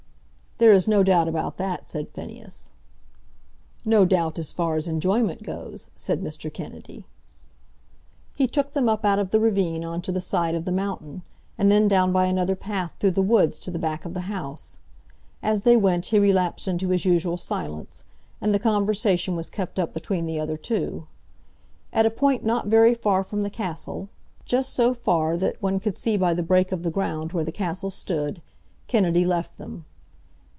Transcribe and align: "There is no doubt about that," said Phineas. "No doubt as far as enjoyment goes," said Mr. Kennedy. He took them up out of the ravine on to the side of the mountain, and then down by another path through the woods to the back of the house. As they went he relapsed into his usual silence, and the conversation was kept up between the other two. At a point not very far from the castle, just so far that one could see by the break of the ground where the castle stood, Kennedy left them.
"There 0.63 0.71
is 0.73 0.87
no 0.87 1.01
doubt 1.01 1.27
about 1.27 1.57
that," 1.57 1.89
said 1.89 2.09
Phineas. 2.13 2.71
"No 3.83 4.05
doubt 4.05 4.37
as 4.37 4.51
far 4.51 4.75
as 4.75 4.87
enjoyment 4.87 5.41
goes," 5.41 5.89
said 5.95 6.21
Mr. 6.21 6.53
Kennedy. 6.53 7.03
He 8.35 8.45
took 8.45 8.73
them 8.73 8.87
up 8.87 9.03
out 9.03 9.17
of 9.17 9.31
the 9.31 9.39
ravine 9.39 9.83
on 9.83 10.03
to 10.03 10.11
the 10.11 10.21
side 10.21 10.53
of 10.53 10.65
the 10.65 10.71
mountain, 10.71 11.23
and 11.57 11.71
then 11.71 11.87
down 11.87 12.13
by 12.13 12.25
another 12.27 12.55
path 12.55 12.91
through 12.99 13.09
the 13.17 13.23
woods 13.23 13.57
to 13.57 13.71
the 13.71 13.79
back 13.79 14.05
of 14.05 14.13
the 14.13 14.29
house. 14.35 14.77
As 15.41 15.63
they 15.63 15.75
went 15.75 16.05
he 16.05 16.19
relapsed 16.19 16.67
into 16.67 16.89
his 16.89 17.05
usual 17.05 17.37
silence, 17.37 18.03
and 18.39 18.53
the 18.53 18.59
conversation 18.59 19.35
was 19.35 19.49
kept 19.49 19.79
up 19.79 19.95
between 19.95 20.25
the 20.25 20.39
other 20.39 20.57
two. 20.57 21.07
At 21.91 22.05
a 22.05 22.11
point 22.11 22.45
not 22.45 22.67
very 22.67 22.93
far 22.93 23.23
from 23.23 23.41
the 23.41 23.49
castle, 23.49 24.09
just 24.45 24.73
so 24.75 24.93
far 24.93 25.37
that 25.37 25.59
one 25.59 25.79
could 25.79 25.97
see 25.97 26.17
by 26.17 26.35
the 26.35 26.43
break 26.43 26.71
of 26.71 26.83
the 26.83 26.91
ground 26.91 27.31
where 27.33 27.43
the 27.43 27.51
castle 27.51 27.89
stood, 27.89 28.43
Kennedy 28.87 29.25
left 29.25 29.57
them. 29.57 29.85